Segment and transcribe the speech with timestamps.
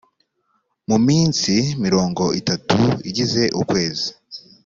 [0.89, 1.53] mu minsi
[1.83, 4.09] mirongo itatu igize ukwezi.